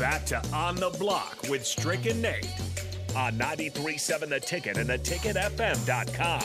back 0.00 0.24
to 0.24 0.42
On 0.54 0.74
the 0.76 0.88
Block 0.98 1.36
with 1.50 1.66
Strick 1.66 2.06
and 2.06 2.22
Nate 2.22 2.48
on 3.14 3.34
93.7 3.34 4.30
The 4.30 4.40
Ticket 4.40 4.78
and 4.78 4.88
theticketfm.com. 4.88 6.40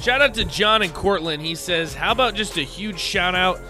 Shout 0.00 0.20
out 0.20 0.34
to 0.34 0.44
John 0.44 0.82
and 0.82 0.92
Cortland. 0.92 1.42
He 1.42 1.54
says, 1.54 1.94
How 1.94 2.10
about 2.10 2.34
just 2.34 2.56
a 2.56 2.62
huge 2.62 2.98
shout 2.98 3.36
out 3.36 3.60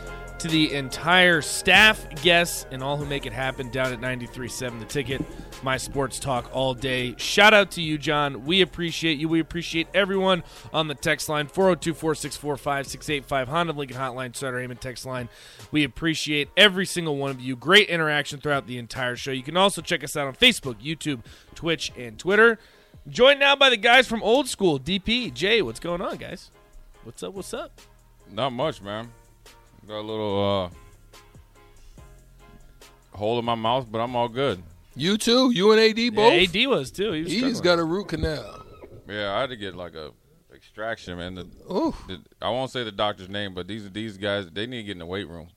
to 0.47 0.53
the 0.53 0.75
entire 0.75 1.43
staff, 1.43 2.07
guests, 2.23 2.67
and 2.71 2.83
all 2.83 2.97
who 2.97 3.05
make 3.05 3.27
it 3.27 3.33
happen 3.33 3.69
down 3.71 3.93
at 3.93 4.01
93.7 4.01 4.79
The 4.79 4.85
Ticket, 4.85 5.25
my 5.63 5.77
sports 5.77 6.21
talk 6.21 6.49
all 6.53 6.75
day. 6.75 7.15
Shout 7.17 7.53
out 7.53 7.73
to 7.73 7.83
you, 7.83 7.99
John. 7.99 8.45
We 8.45 8.61
appreciate 8.61 9.19
you. 9.19 9.29
We 9.29 9.41
appreciate 9.41 9.89
everyone 9.95 10.45
on 10.73 10.89
the 10.89 10.95
text 10.95 11.29
line 11.29 11.49
402 11.49 11.95
464 11.95 12.57
5685 12.57 13.49
Honda 13.49 13.73
Lincoln 13.73 13.97
Hotline, 13.97 14.37
Sutter 14.37 14.59
Heyman 14.59 14.79
text 14.79 15.05
line. 15.05 15.29
We 15.73 15.85
appreciate 15.85 16.49
every 16.57 16.87
single 16.87 17.17
one 17.17 17.31
of 17.31 17.41
you. 17.41 17.57
Great 17.57 17.89
interaction 17.89 18.41
throughout 18.41 18.67
the 18.67 18.79
entire 18.79 19.17
show. 19.17 19.33
You 19.33 19.43
can 19.43 19.57
also 19.57 19.83
check 19.83 20.05
us 20.05 20.17
out 20.17 20.29
on 20.29 20.35
Facebook, 20.35 20.77
YouTube, 20.77 21.25
Twitch, 21.55 21.93
and 21.97 22.19
Twitter. 22.19 22.59
Joined 23.09 23.41
now 23.41 23.57
by 23.57 23.71
the 23.71 23.77
guys 23.77 24.07
from 24.07 24.23
Old 24.23 24.49
School, 24.49 24.79
DP, 24.79 25.33
Jay. 25.33 25.63
What's 25.63 25.81
going 25.81 26.01
on, 26.01 26.17
guys? 26.17 26.51
What's 27.05 27.23
up? 27.23 27.35
What's 27.35 27.55
up? 27.55 27.81
Not 28.33 28.51
much, 28.51 28.83
man. 28.83 29.11
Got 29.87 30.01
a 30.01 30.01
little 30.01 30.71
uh, 33.15 33.17
hole 33.17 33.39
in 33.39 33.45
my 33.45 33.55
mouth, 33.55 33.87
but 33.91 34.01
I'm 34.01 34.17
all 34.17 34.29
good. 34.29 34.63
You 34.95 35.17
too. 35.19 35.51
You 35.53 35.73
and 35.73 35.81
AD 35.81 36.15
both. 36.15 36.33
Yeah, 36.33 36.63
AD 36.63 36.69
was 36.69 36.91
too. 36.91 37.13
He 37.13 37.23
was 37.23 37.31
He's 37.33 37.41
struggling. 37.59 37.63
got 37.65 37.79
a 37.79 37.85
root 37.85 38.09
canal. 38.09 38.63
Yeah, 39.09 39.35
I 39.35 39.41
had 39.43 39.51
to 39.51 39.57
get 39.57 39.75
like 39.77 39.95
a 39.95 40.11
extraction, 40.55 41.19
man. 41.19 41.35
The, 41.37 41.43
Ooh, 41.71 41.95
the, 42.09 42.21
I 42.43 42.51
won't 42.51 42.71
say 42.71 42.83
the 42.83 42.91
doctor's 42.93 43.29
name, 43.29 43.55
but 43.55 43.69
these 43.69 43.89
these 43.93 44.17
guys 44.17 44.51
they 44.51 44.67
need 44.67 44.79
to 44.79 44.83
get 44.85 44.93
in 44.93 44.99
the 44.99 45.07
weight 45.07 45.29
room 45.29 45.49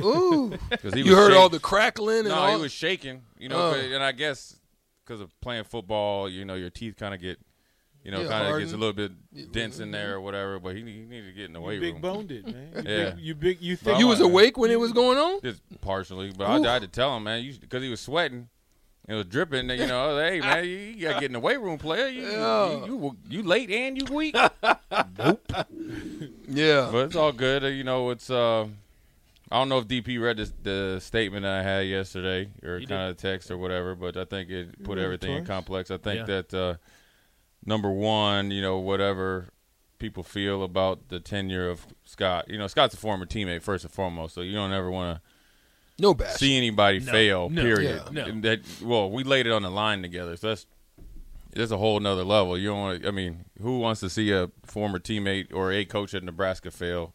ooh. 0.00 0.52
because 0.70 0.94
he 0.94 1.00
you 1.02 1.10
was 1.10 1.14
heard 1.14 1.30
shak- 1.32 1.38
all 1.40 1.48
the 1.48 1.60
crackling 1.60 2.20
and 2.20 2.28
No, 2.28 2.34
all. 2.34 2.56
he 2.56 2.60
was 2.60 2.72
shaking. 2.72 3.22
You 3.38 3.50
know, 3.50 3.68
Oh. 3.68 3.70
but- 3.72 3.80
and 3.84 4.02
I 4.02 4.12
guess 4.12 4.56
because 5.04 5.20
of 5.20 5.38
playing 5.40 5.64
football, 5.64 6.28
you 6.28 6.44
know, 6.44 6.54
your 6.54 6.70
teeth 6.70 6.96
kind 6.96 7.14
of 7.14 7.20
get, 7.20 7.38
you 8.04 8.10
know, 8.10 8.20
Yeah, 8.22 8.28
kind 8.28 8.46
of 8.54 8.58
gets 8.60 8.72
a 8.72 8.76
little 8.76 8.92
bit 8.94 9.12
dense 9.52 9.78
in 9.78 9.90
there 9.90 10.14
or 10.14 10.20
whatever. 10.20 10.58
But 10.58 10.74
he, 10.76 10.80
he 10.82 11.00
needed 11.00 11.26
to 11.26 11.32
get 11.32 11.44
in 11.46 11.52
the 11.52 11.60
weight 11.60 11.80
big 11.80 11.94
room. 11.94 12.02
boned 12.02 12.30
it, 12.32 12.46
man. 12.46 12.72
You 12.74 12.82
Yeah. 12.86 13.10
big, 13.10 13.18
you 13.20 13.34
big. 13.34 13.60
You 13.60 13.76
think 13.76 13.98
you 13.98 14.06
was 14.06 14.20
Wow. 14.20 14.26
awake 14.26 14.56
when 14.56 14.70
it 14.70 14.78
was 14.80 14.92
going 14.92 15.18
on. 15.18 15.40
Just 15.42 15.60
partially, 15.80 16.32
but 16.36 16.46
I, 16.46 16.56
I 16.56 16.72
had 16.74 16.82
to 16.82 16.88
tell 16.88 17.16
him, 17.16 17.24
man, 17.24 17.44
because 17.60 17.82
he 17.82 17.88
was 17.88 18.00
sweating. 18.00 18.48
It 19.08 19.14
was 19.14 19.26
dripping. 19.26 19.68
You 19.70 19.86
know, 19.86 20.14
was 20.14 20.22
hey 20.30 20.40
man, 20.40 20.64
you, 20.64 20.70
you 20.70 21.08
got 21.08 21.14
to 21.14 21.20
get 21.20 21.24
in 21.24 21.32
the 21.32 21.40
weight 21.40 21.60
room, 21.60 21.78
player. 21.78 22.06
You, 22.08 22.22
Yeah. 22.30 22.84
you, 22.86 22.86
you 22.86 23.16
you 23.28 23.42
late 23.42 23.70
and 23.70 23.96
you 23.98 24.04
weak. 24.14 24.34
nope. 25.18 25.52
Yeah. 26.48 26.88
but 26.92 27.06
it's 27.06 27.16
all 27.16 27.32
good. 27.32 27.64
Uh, 27.64 27.68
You 27.68 27.84
know, 27.84 28.10
it's. 28.10 28.30
Uh, 28.30 28.66
I 29.52 29.56
don't 29.58 29.68
know 29.68 29.78
if 29.78 29.88
DP 29.88 30.22
read 30.22 30.36
this, 30.36 30.52
the 30.62 31.00
statement 31.00 31.44
I 31.44 31.60
had 31.64 31.80
yesterday 31.88 32.48
or 32.62 32.78
kind 32.82 33.10
of 33.10 33.16
text 33.16 33.50
or 33.50 33.58
whatever, 33.58 33.96
but 33.96 34.16
I 34.16 34.24
think 34.24 34.48
it 34.48 34.84
put 34.84 34.96
everything 34.96 35.32
in 35.38 35.44
complex. 35.44 35.90
I 35.90 35.96
think 35.96 36.20
Yeah. 36.20 36.24
that 36.42 36.54
uh, 36.54 36.74
number 37.64 37.90
one, 37.90 38.50
you 38.50 38.62
know, 38.62 38.78
whatever 38.78 39.48
people 39.98 40.22
feel 40.22 40.62
about 40.62 41.08
the 41.08 41.20
tenure 41.20 41.68
of 41.68 41.86
Scott. 42.04 42.48
You 42.48 42.56
know, 42.58 42.66
Scott's 42.66 42.94
a 42.94 42.96
former 42.96 43.26
teammate 43.26 43.62
first 43.62 43.84
and 43.84 43.92
foremost, 43.92 44.34
so 44.34 44.40
you 44.40 44.52
don't 44.54 44.72
ever 44.72 44.90
want 44.90 45.18
to 45.18 45.22
No 46.02 46.14
bash. 46.14 46.36
see 46.36 46.56
anybody 46.56 47.00
No, 47.00 47.12
fail. 47.12 47.50
no, 47.50 47.62
period. 47.62 48.02
yeah, 48.06 48.10
no. 48.10 48.24
And 48.24 48.42
That 48.42 48.60
well, 48.82 49.10
we 49.10 49.24
laid 49.24 49.46
it 49.46 49.52
on 49.52 49.62
the 49.62 49.70
line 49.70 50.00
together, 50.02 50.36
so 50.36 50.48
that's 50.48 50.66
that's 51.52 51.70
a 51.72 51.76
whole 51.78 51.98
nother 52.00 52.24
level. 52.24 52.56
You 52.56 52.68
don't 52.68 52.78
want. 52.78 53.02
to 53.02 53.08
I 53.08 53.10
mean, 53.10 53.44
who 53.60 53.78
wants 53.80 54.00
to 54.00 54.08
see 54.10 54.30
a 54.32 54.50
former 54.64 54.98
teammate 55.00 55.52
or 55.52 55.72
a 55.72 55.84
coach 55.84 56.14
at 56.14 56.22
Nebraska 56.22 56.70
fail? 56.70 57.12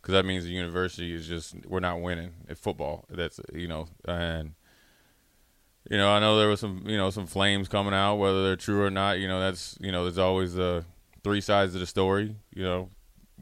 Because 0.00 0.12
that 0.14 0.24
means 0.26 0.44
the 0.44 0.50
university 0.50 1.12
is 1.14 1.28
just 1.28 1.54
we're 1.66 1.80
not 1.80 2.00
winning 2.00 2.32
at 2.48 2.58
football. 2.58 3.04
That's 3.10 3.40
you 3.52 3.68
know, 3.68 3.88
and 4.06 4.54
you 5.90 5.96
know, 5.98 6.10
I 6.10 6.18
know 6.20 6.38
there 6.38 6.48
was 6.48 6.60
some 6.60 6.82
you 6.86 6.96
know 6.96 7.10
some 7.10 7.26
flames 7.26 7.68
coming 7.68 7.94
out, 7.94 8.16
whether 8.16 8.42
they're 8.44 8.56
true 8.56 8.82
or 8.82 8.90
not. 8.90 9.18
You 9.18 9.28
know, 9.28 9.40
that's 9.40 9.76
you 9.80 9.92
know, 9.92 10.04
there's 10.04 10.18
always 10.18 10.58
uh, 10.58 10.82
three 11.22 11.40
sides 11.40 11.74
of 11.74 11.80
the 11.80 11.86
story. 11.86 12.36
You 12.54 12.62
know, 12.64 12.88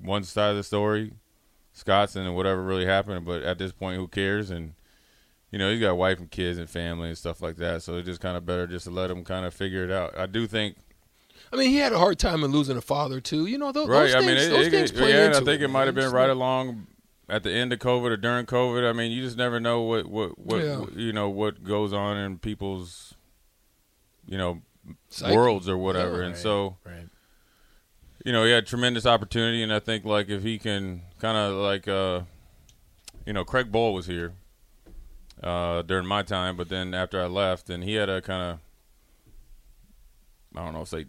one 0.01 0.25
side 0.25 0.51
of 0.51 0.57
the 0.57 0.63
story, 0.65 1.13
Scott's 1.73 2.17
and 2.17 2.35
whatever 2.35 2.63
really 2.63 2.87
happened. 2.87 3.25
But 3.25 3.43
at 3.43 3.59
this 3.59 3.73
point, 3.73 3.97
who 3.97 4.09
cares? 4.09 4.51
And 4.51 4.75
you 5.51 5.59
know, 5.59 5.71
he's 5.71 5.81
got 5.81 5.91
a 5.91 5.95
wife 5.95 6.19
and 6.19 6.31
kids 6.31 6.59
and 6.59 6.69
family 6.69 7.09
and 7.09 7.19
stuff 7.19 7.43
like 7.43 7.57
that. 7.57 7.83
So 7.83 7.97
it's 7.99 8.07
just 8.07 8.21
kind 8.21 8.37
of 8.37 8.45
better 8.47 8.67
just 8.67 8.87
to 8.87 8.91
let 8.91 9.11
him 9.11 9.23
kind 9.23 9.45
of 9.47 9.53
figure 9.55 9.85
it 9.85 9.91
out. 9.91 10.17
I 10.19 10.25
do 10.25 10.47
think, 10.47 10.77
I 11.53 11.57
mean, 11.57 11.69
he 11.69 11.77
had 11.77 11.93
a 11.93 11.99
hard 11.99 12.19
time 12.19 12.43
in 12.43 12.51
losing 12.53 12.79
a 12.79 12.81
father 12.81 13.21
too. 13.21 13.45
You 13.47 13.59
know, 13.59 13.71
those, 13.71 13.87
right? 13.87 14.05
those 14.07 14.15
I 14.15 14.19
things, 14.21 14.27
mean, 14.29 14.37
it, 14.39 14.49
those 14.49 14.67
it- 14.69 14.71
things 14.71 14.91
it- 14.91 14.97
play 14.97 15.11
yeah, 15.11 15.27
into 15.27 15.39
I 15.39 15.45
think 15.45 15.61
it, 15.63 15.69
might 15.69 15.85
have 15.87 15.95
been 15.95 16.11
right 16.11 16.31
along 16.31 16.87
at 17.29 17.43
the 17.43 17.51
end 17.53 17.73
of 17.73 17.79
COVID 17.79 18.11
or 18.11 18.17
during 18.17 18.47
COVID. 18.47 18.89
I 18.89 18.93
mean, 18.93 19.13
you 19.13 19.23
just 19.23 19.37
never 19.37 19.61
know 19.61 19.83
what 19.83 20.07
what 20.07 20.39
what 20.39 20.63
Yeah. 20.63 20.85
you 20.95 21.13
know 21.13 21.29
what 21.29 21.63
goes 21.65 21.93
on 21.93 22.17
in 22.17 22.39
people's 22.39 23.15
you 24.27 24.37
know 24.39 24.61
Psyche. 25.09 25.35
worlds 25.35 25.69
or 25.69 25.77
whatever. 25.79 26.21
Yeah. 26.21 26.29
and 26.29 26.37
so 26.37 26.77
Right. 26.85 27.09
you 28.25 28.33
know, 28.33 28.45
he 28.45 28.51
had 28.51 28.67
tremendous 28.67 29.07
opportunity, 29.07 29.63
and 29.63 29.73
I 29.73 29.79
think 29.79 30.05
like 30.05 30.29
if 30.29 30.43
he 30.43 30.59
can 30.59 31.03
kind 31.19 31.37
of 31.37 31.55
like, 31.55 31.87
uh, 31.89 32.23
you 33.27 33.33
know, 33.33 33.45
Craig 33.45 33.71
Bohl 33.73 33.95
was 33.95 34.07
here 34.07 34.33
uh, 35.43 35.83
during 35.83 36.07
my 36.07 36.23
time, 36.23 36.57
but 36.57 36.69
then 36.69 36.95
after 36.95 37.21
I 37.23 37.27
left, 37.27 37.71
and 37.71 37.83
he 37.85 37.95
had 37.95 38.09
a 38.09 38.21
kind 38.23 38.43
of, 38.53 38.59
I 40.57 40.65
don't 40.65 40.75
know, 40.75 40.85
say 40.85 41.07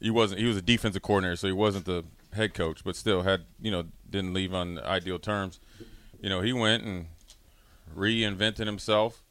he 0.00 0.10
wasn't. 0.10 0.40
He 0.40 0.46
was 0.46 0.56
a 0.56 0.62
defensive 0.62 1.02
coordinator, 1.02 1.36
so 1.36 1.46
he 1.46 1.52
wasn't 1.52 1.84
the 1.84 2.04
head 2.32 2.54
coach, 2.54 2.84
but 2.84 2.96
still 2.96 3.22
had 3.22 3.44
you 3.60 3.70
know 3.70 3.84
didn't 4.08 4.34
leave 4.34 4.54
on 4.54 4.78
ideal 4.78 5.18
terms. 5.18 5.60
You 6.20 6.28
know, 6.28 6.40
he 6.40 6.52
went 6.52 6.84
and 6.84 7.06
reinvented 7.96 8.66
himself. 8.66 9.22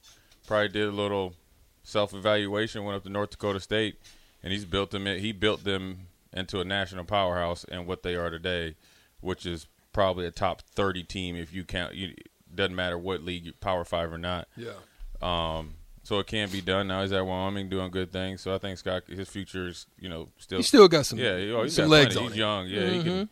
Probably 0.48 0.70
did 0.70 0.88
a 0.88 0.92
little 0.92 1.36
self 1.84 2.14
evaluation. 2.14 2.84
Went 2.84 2.98
up 2.98 3.04
to 3.04 3.10
North 3.10 3.32
Dakota 3.32 3.60
State, 3.60 4.00
and 4.44 4.52
he's 4.52 4.66
built 4.66 4.92
them. 4.92 5.06
He 5.06 5.32
built 5.32 5.64
them 5.64 6.08
into 6.34 6.60
a 6.60 6.66
national 6.66 7.06
powerhouse 7.06 7.66
and 7.66 7.88
what 7.88 8.04
they 8.04 8.16
are 8.16 8.30
today, 8.30 8.76
which 9.22 9.46
is 9.46 9.68
probably 9.94 10.26
a 10.26 10.32
top 10.32 10.62
thirty 10.62 11.04
team 11.04 11.36
if 11.36 11.54
you 11.54 11.64
count. 11.64 11.96
You 11.96 12.14
doesn't 12.54 12.76
matter 12.76 12.98
what 12.98 13.24
league, 13.24 13.60
Power 13.60 13.86
Five 13.86 14.12
or 14.12 14.18
not. 14.18 14.48
Yeah. 14.56 14.74
Um, 15.22 15.76
so 16.10 16.18
it 16.20 16.26
can 16.28 16.50
be 16.50 16.60
done. 16.60 16.88
Now 16.88 17.04
he's 17.04 17.12
at 17.12 17.24
Wyoming 17.26 17.70
doing 17.70 17.92
good 17.92 18.12
things. 18.12 18.42
So 18.42 18.54
I 18.54 18.58
think 18.58 18.80
Scott, 18.80 19.04
his 19.08 19.30
future 19.30 19.68
is 19.68 19.86
you 20.00 20.10
know 20.10 20.28
still 20.40 20.58
He 20.58 20.64
still 20.64 20.88
got 20.88 21.06
some. 21.06 21.20
yeah, 21.20 21.38
he- 21.38 21.52
oh, 21.54 21.64
he's 21.64 21.76
some 21.76 21.86
got 21.86 21.92
legs 21.92 22.18
on 22.18 22.24
He's 22.24 22.32
him. 22.34 22.38
young. 22.40 22.68
Yeah, 22.68 22.90
he 22.90 23.04
can 23.04 23.30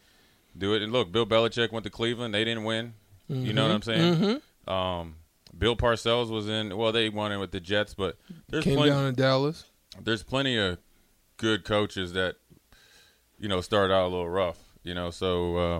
do 0.55 0.73
it. 0.75 0.81
And 0.83 0.91
look, 0.93 1.11
Bill 1.11 1.25
Belichick 1.25 1.71
went 1.71 1.83
to 1.85 1.89
Cleveland. 1.89 2.33
They 2.35 2.43
didn't 2.45 2.63
win. 2.63 2.93
You 3.27 3.51
know 3.51 3.63
what 3.67 3.75
I'm 3.75 3.81
saying? 3.81 4.41
Um, 4.67 5.15
Bill 5.57 5.75
Parcells 5.75 6.29
was 6.29 6.47
in. 6.47 6.77
Well, 6.77 6.91
they 6.91 7.09
won 7.09 7.31
it 7.31 7.37
with 7.37 7.51
the 7.51 7.59
Jets, 7.59 7.93
but 7.95 8.15
there's 8.47 8.63
Came 8.63 8.75
plenty. 8.77 8.91
down 8.91 9.05
in 9.07 9.15
Dallas. 9.15 9.65
There's 10.01 10.21
plenty 10.23 10.55
of 10.57 10.77
good 11.37 11.65
coaches 11.65 12.13
that 12.13 12.35
you 13.39 13.47
know 13.49 13.61
start 13.61 13.89
out 13.91 14.03
a 14.05 14.09
little 14.09 14.29
rough. 14.29 14.59
You 14.83 14.93
know, 14.93 15.09
so 15.09 15.57
uh, 15.57 15.79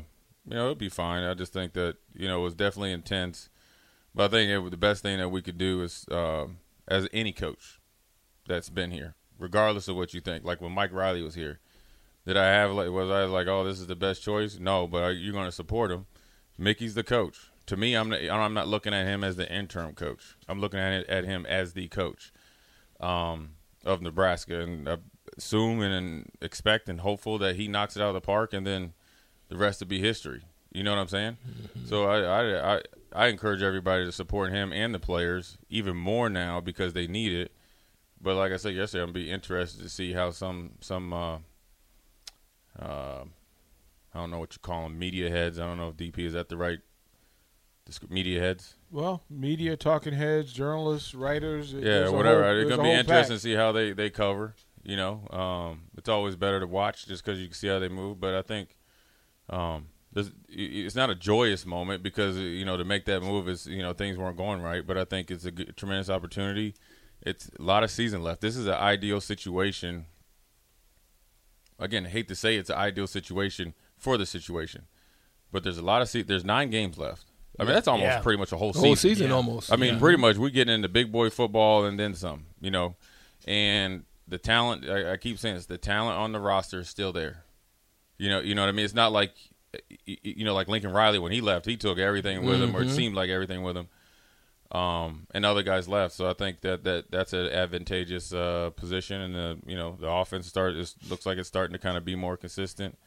you 0.50 0.56
know 0.56 0.64
it'll 0.64 0.76
be 0.76 0.90
fine. 0.90 1.24
I 1.24 1.36
just 1.36 1.54
think 1.54 1.74
that 1.74 1.96
you 2.16 2.28
know 2.28 2.40
it 2.40 2.44
was 2.44 2.56
definitely 2.56 2.92
intense. 2.92 3.50
But 4.16 4.26
I 4.26 4.28
think 4.30 4.50
it, 4.50 4.72
the 4.72 4.78
best 4.78 5.04
thing 5.04 5.20
that 5.20 5.30
we 5.30 5.42
could 5.44 5.58
do 5.60 5.84
is, 5.84 6.06
uh, 6.10 6.46
as 6.88 7.08
any 7.12 7.32
coach 7.32 7.80
that's 8.48 8.70
been 8.70 8.92
here, 8.92 9.16
regardless 9.38 9.88
of 9.88 9.96
what 9.96 10.14
you 10.14 10.22
think. 10.22 10.44
Like 10.44 10.62
when 10.62 10.72
Mike 10.72 10.94
Riley 10.94 11.22
was 11.22 11.36
here, 11.36 11.60
did 12.26 12.38
I 12.38 12.48
have 12.48 12.72
like 12.72 12.90
was 12.90 13.10
I 13.10 13.24
like, 13.26 13.48
oh, 13.48 13.64
this 13.64 13.80
is 13.80 13.88
the 13.88 13.96
best 13.96 14.24
choice? 14.24 14.60
No, 14.60 14.88
but 14.88 15.04
are 15.04 15.12
you 15.12 15.32
going 15.32 15.46
to 15.46 15.52
support 15.52 15.92
him? 15.92 16.06
Mickey's 16.58 16.96
the 16.96 17.04
coach. 17.04 17.38
To 17.68 17.78
me, 17.78 17.96
I'm 17.96 18.10
not, 18.10 18.22
I'm 18.22 18.54
not 18.54 18.68
looking 18.68 18.94
at 18.94 19.06
him 19.06 19.24
as 19.24 19.36
the 19.36 19.52
interim 19.52 19.94
coach. 19.94 20.36
I'm 20.48 20.62
looking 20.62 20.80
at 20.80 20.94
it, 20.94 21.10
at 21.10 21.26
him 21.26 21.46
as 21.46 21.74
the 21.74 21.90
coach 21.90 22.32
um, 23.02 23.52
of 23.84 24.02
Nebraska, 24.02 24.62
and 24.62 24.88
I 24.88 24.98
assume 25.38 25.82
and 25.82 26.32
expect 26.42 26.88
and 26.88 27.02
hopeful 27.02 27.38
that 27.40 27.58
he 27.58 27.68
knocks 27.68 27.98
it 27.98 28.02
out 28.02 28.10
of 28.10 28.14
the 28.14 28.22
park, 28.22 28.54
and 28.54 28.66
then 28.66 28.94
the 29.50 29.58
rest 29.58 29.82
will 29.82 29.88
be 29.88 30.00
history. 30.00 30.44
You 30.72 30.84
know 30.84 30.92
what 30.92 31.02
I'm 31.02 31.08
saying? 31.08 31.38
So 31.86 32.06
I, 32.06 32.22
I 32.22 32.76
I 32.76 32.82
I 33.14 33.28
encourage 33.28 33.62
everybody 33.62 34.06
to 34.06 34.12
support 34.12 34.52
him 34.52 34.72
and 34.74 34.94
the 34.94 35.00
players 35.00 35.58
even 35.70 35.96
more 35.96 36.30
now 36.30 36.60
because 36.62 36.94
they 36.94 37.08
need 37.08 37.34
it. 37.34 37.52
But 38.22 38.36
like 38.36 38.52
I 38.52 38.58
said 38.58 38.74
yesterday, 38.76 39.04
I'm 39.04 39.14
be 39.14 39.30
interested 39.32 39.82
to 39.84 39.90
see 39.90 40.14
how 40.14 40.32
some 40.32 40.72
some 40.82 41.14
uh, 41.14 41.38
uh, 42.80 43.24
I 44.14 44.20
don't 44.20 44.32
know 44.32 44.40
what 44.40 44.54
you 44.54 44.60
call 44.62 44.84
them 44.84 44.98
media 44.98 45.30
heads. 45.30 45.60
I 45.60 45.66
don't 45.66 45.78
know 45.78 45.90
if 45.90 45.98
DP 45.98 46.20
is 46.20 46.34
that 46.34 46.50
the 46.50 46.58
right 46.58 46.80
media 48.10 48.40
heads. 48.42 48.76
Well, 48.92 49.24
media, 49.30 49.78
talking 49.78 50.14
heads, 50.14 50.52
journalists, 50.52 51.14
writers. 51.14 51.74
Yeah, 51.74 52.10
whatever. 52.10 52.44
whole- 52.44 52.58
it's 52.58 52.70
gonna 52.70 52.84
be 52.84 52.90
interesting 52.92 53.08
pack. 53.16 53.28
to 53.28 53.40
see 53.40 53.54
how 53.54 53.72
they 53.72 53.94
they 53.94 54.10
cover. 54.10 54.56
You 54.84 54.96
know, 54.96 55.28
um, 55.32 55.82
it's 55.98 56.08
always 56.10 56.36
better 56.36 56.60
to 56.62 56.68
watch 56.68 57.06
just 57.08 57.24
because 57.24 57.40
you 57.40 57.48
can 57.48 57.54
see 57.56 57.68
how 57.68 57.80
they 57.80 57.90
move. 57.90 58.20
But 58.22 58.36
I 58.36 58.42
think 58.42 58.78
um, 59.50 59.88
it's 60.50 60.96
not 60.96 61.10
a 61.10 61.16
joyous 61.16 61.66
moment 61.66 62.02
because 62.04 62.38
you 62.38 62.66
know 62.66 62.78
to 62.78 62.84
make 62.86 63.06
that 63.06 63.22
move 63.22 63.48
is 63.50 63.66
you 63.68 63.82
know 63.82 63.94
things 63.94 64.18
weren't 64.18 64.38
going 64.38 64.62
right. 64.62 64.86
But 64.86 64.98
I 64.98 65.06
think 65.06 65.30
it's 65.32 65.46
a 65.46 65.52
good, 65.52 65.76
tremendous 65.78 66.10
opportunity. 66.10 66.74
It's 67.22 67.50
a 67.60 67.62
lot 67.62 67.84
of 67.84 67.92
season 67.92 68.24
left. 68.24 68.42
This 68.42 68.56
is 68.56 68.68
an 68.68 68.74
ideal 68.76 69.20
situation 69.22 70.06
again, 71.80 72.06
I 72.06 72.10
hate 72.10 72.28
to 72.30 72.36
say 72.36 72.58
it's 72.58 72.70
an 72.70 72.78
ideal 72.78 73.08
situation 73.08 73.74
for 73.98 74.18
the 74.18 74.26
situation, 74.26 74.86
but 75.52 75.64
there's 75.64 75.78
a 75.78 75.84
lot 75.84 76.02
of 76.02 76.10
se- 76.10 76.24
there's 76.24 76.46
nine 76.46 76.70
games 76.70 76.98
left. 76.98 77.26
I 77.60 77.64
mean, 77.64 77.74
that's 77.74 77.88
almost 77.88 78.06
Yeah. 78.06 78.20
pretty 78.22 78.38
much 78.38 78.52
a 78.52 78.58
whole 78.58 78.70
The 78.72 78.76
season. 78.80 78.88
whole 78.88 78.96
season 78.96 79.28
Yeah. 79.30 79.34
almost. 79.36 79.72
I 79.72 79.76
mean, 79.78 79.98
pretty 80.00 80.18
much 80.18 80.38
we 80.38 80.52
get 80.52 80.70
into 80.70 80.88
big 80.88 81.12
boy 81.12 81.30
football 81.30 81.86
and 81.86 82.00
then 82.00 82.14
some, 82.14 82.46
you 82.62 82.70
know, 82.72 82.96
and 83.48 84.06
the 84.28 84.38
talent. 84.38 84.88
I, 84.88 85.14
I 85.14 85.18
keep 85.18 85.40
saying 85.40 85.56
this: 85.56 85.66
the 85.66 85.78
talent 85.78 86.18
on 86.18 86.32
the 86.34 86.40
roster 86.40 86.80
is 86.82 86.90
still 86.90 87.12
there. 87.12 87.46
You 88.20 88.30
know, 88.30 88.40
you 88.42 88.54
know 88.56 88.62
what 88.62 88.70
I 88.70 88.74
mean. 88.74 88.86
It's 88.86 88.94
not 88.94 89.12
like, 89.12 89.32
y- 89.36 89.50
y- 89.50 89.57
you 90.06 90.46
know, 90.46 90.54
like 90.54 90.68
Lincoln 90.68 90.92
Riley 90.92 91.20
when 91.20 91.32
he 91.32 91.42
left, 91.42 91.66
he 91.66 91.78
took 91.78 91.98
everything 91.98 92.46
with 92.46 92.62
him, 92.62 92.76
or 92.76 92.82
it 92.82 92.90
seemed 92.90 93.16
like 93.16 93.30
everything 93.30 93.64
with 93.64 93.78
him. 93.78 93.88
Um, 94.72 95.28
and 95.34 95.46
other 95.46 95.64
guys 95.64 95.88
left, 95.88 96.14
so 96.14 96.30
I 96.30 96.34
think 96.34 96.60
that, 96.62 96.84
that 96.84 97.10
that's 97.10 97.32
an 97.32 97.48
advantageous 97.48 98.34
uh, 98.34 98.72
position, 98.76 99.22
and 99.22 99.34
the 99.34 99.58
you 99.66 99.78
know 99.78 99.96
the 99.98 100.10
offense 100.10 100.46
start 100.46 100.76
is, 100.76 100.96
looks 101.10 101.26
like 101.26 101.38
it's 101.38 101.48
starting 101.48 101.72
to 101.72 101.80
kind 101.80 101.96
of 101.98 102.04
be 102.04 102.16
more 102.16 102.36
consistent, 102.36 102.98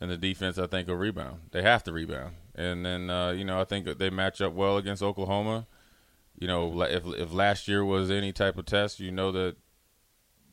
and 0.00 0.10
the 0.10 0.16
defense 0.16 0.56
I 0.56 0.66
think 0.66 0.88
will 0.88 0.96
rebound. 0.96 1.40
They 1.50 1.60
have 1.60 1.84
to 1.84 1.92
rebound, 1.92 2.36
and 2.54 2.86
then 2.86 3.10
uh, 3.10 3.32
you 3.32 3.44
know 3.44 3.60
I 3.60 3.64
think 3.64 3.98
they 3.98 4.08
match 4.08 4.40
up 4.40 4.54
well 4.54 4.78
against 4.78 5.02
Oklahoma. 5.02 5.66
You 6.38 6.46
know, 6.46 6.82
if 6.82 7.04
if 7.04 7.34
last 7.34 7.68
year 7.68 7.84
was 7.84 8.10
any 8.10 8.32
type 8.32 8.56
of 8.56 8.64
test, 8.64 8.98
you 8.98 9.12
know 9.12 9.30
that 9.32 9.56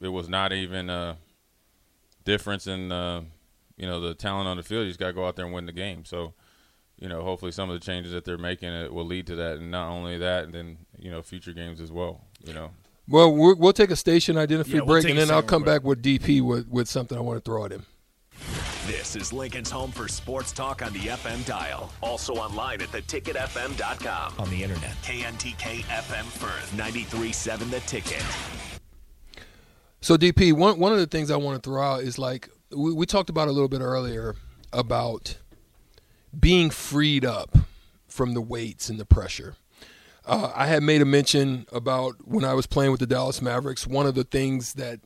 it 0.01 0.09
was 0.09 0.27
not 0.27 0.51
even 0.51 0.89
a 0.89 1.17
difference 2.25 2.67
in 2.67 2.91
uh, 2.91 3.21
you 3.77 3.85
know 3.85 3.99
the 3.99 4.13
talent 4.13 4.47
on 4.47 4.57
the 4.57 4.63
field. 4.63 4.83
You 4.85 4.89
just 4.89 4.99
got 4.99 5.07
to 5.07 5.13
go 5.13 5.25
out 5.25 5.35
there 5.35 5.45
and 5.45 5.53
win 5.53 5.65
the 5.65 5.71
game. 5.71 6.05
So, 6.05 6.33
you 6.97 7.09
know, 7.09 7.23
hopefully 7.23 7.51
some 7.51 7.69
of 7.69 7.79
the 7.79 7.85
changes 7.85 8.11
that 8.13 8.25
they're 8.25 8.37
making 8.37 8.69
it 8.69 8.93
will 8.93 9.05
lead 9.05 9.27
to 9.27 9.35
that, 9.35 9.57
and 9.57 9.71
not 9.71 9.89
only 9.89 10.17
that, 10.17 10.45
and 10.45 10.53
then 10.53 10.77
you 10.97 11.11
know 11.11 11.21
future 11.21 11.53
games 11.53 11.81
as 11.81 11.91
well. 11.91 12.21
You 12.43 12.53
know, 12.53 12.71
Well, 13.07 13.33
we're, 13.33 13.55
we'll 13.55 13.73
take 13.73 13.91
a 13.91 13.95
station 13.95 14.37
identity 14.37 14.71
Yeah, 14.71 14.77
we'll 14.79 14.87
break, 14.87 15.09
and 15.09 15.17
then 15.17 15.31
I'll 15.31 15.41
come 15.43 15.63
real 15.63 15.73
back 15.73 15.83
with 15.83 16.01
DP 16.03 16.41
with, 16.41 16.67
with 16.67 16.87
something 16.87 17.17
I 17.17 17.21
want 17.21 17.43
to 17.43 17.49
throw 17.49 17.65
at 17.65 17.71
him. 17.71 17.85
This 18.87 19.15
is 19.15 19.33
Lincoln's 19.33 19.71
home 19.71 19.91
for 19.91 20.07
sports 20.07 20.51
talk 20.51 20.85
on 20.85 20.93
the 20.93 20.99
FM 20.99 21.43
dial. 21.47 21.91
Also 22.03 22.35
online 22.35 22.81
at 22.81 22.89
theticketfm.com. 22.89 24.33
On 24.37 24.49
the 24.51 24.61
internet. 24.61 24.91
KNTK 25.01 25.81
FM 25.85 26.25
Firth. 26.25 26.71
93.7 26.77 27.71
The 27.71 27.79
Ticket. 27.81 28.23
So 30.01 30.17
DP, 30.17 30.53
one 30.53 30.77
one 30.77 30.91
of 30.91 30.99
the 30.99 31.07
things 31.07 31.31
I 31.31 31.35
want 31.35 31.63
to 31.63 31.67
throw 31.67 31.81
out 31.81 32.03
is 32.03 32.19
like 32.19 32.47
we, 32.75 32.93
we 32.93 33.05
talked 33.05 33.29
about 33.29 33.47
a 33.47 33.51
little 33.51 33.69
bit 33.69 33.81
earlier 33.81 34.35
about 34.73 35.37
being 36.37 36.69
freed 36.69 37.25
up 37.25 37.57
from 38.07 38.33
the 38.33 38.41
weights 38.41 38.89
and 38.89 38.99
the 38.99 39.05
pressure. 39.05 39.55
Uh, 40.25 40.51
I 40.55 40.67
had 40.67 40.83
made 40.83 41.01
a 41.01 41.05
mention 41.05 41.65
about 41.71 42.15
when 42.25 42.43
I 42.43 42.53
was 42.53 42.65
playing 42.65 42.91
with 42.91 42.99
the 42.99 43.07
Dallas 43.07 43.41
Mavericks. 43.41 43.85
One 43.85 44.07
of 44.07 44.15
the 44.15 44.23
things 44.23 44.73
that 44.73 44.99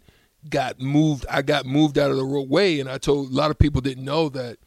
got 0.50 0.80
moved, 0.80 1.25
I 1.30 1.42
got 1.42 1.66
moved 1.66 1.98
out 1.98 2.12
of 2.12 2.18
the 2.18 2.25
way, 2.25 2.80
and 2.80 2.89
I 2.89 2.98
told 2.98 3.30
a 3.30 3.36
lot 3.36 3.51
of 3.51 3.60
people 3.60 3.81
didn't 3.81 4.06
know 4.06 4.30
that 4.30 4.57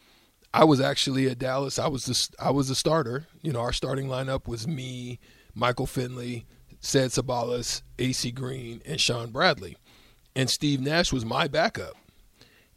I 0.52 0.64
was 0.64 0.80
actually 0.80 1.28
at 1.28 1.38
Dallas. 1.38 1.78
I 1.78 1.88
was 1.88 2.04
the 2.04 2.28
I 2.38 2.50
was 2.50 2.68
the 2.68 2.74
starter. 2.74 3.26
You 3.40 3.52
know, 3.52 3.60
our 3.60 3.72
starting 3.72 4.08
lineup 4.08 4.46
was 4.46 4.68
me, 4.68 5.18
Michael 5.54 5.86
Finley, 5.86 6.44
Ced 6.80 7.10
Ceballos, 7.10 7.80
AC 7.98 8.30
Green, 8.32 8.82
and 8.84 9.00
Shawn 9.00 9.30
Bradley, 9.30 9.78
and 10.36 10.50
Steve 10.50 10.80
Nash 10.80 11.12
was 11.12 11.24
my 11.24 11.48
backup. 11.48 11.94